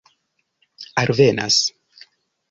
[1.01, 1.57] alvenas